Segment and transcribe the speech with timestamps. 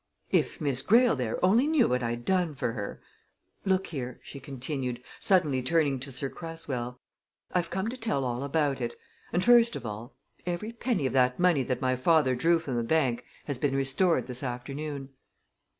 [0.31, 3.03] If Miss Greyle there only knew what I'd done for her!
[3.65, 6.99] look here," she continued, suddenly turning to Sir Cresswell.
[7.51, 8.95] "I've come to tell all about it.
[9.31, 12.83] And first of all every penny of that money that my father drew from the
[12.83, 15.09] bank has been restored this afternoon."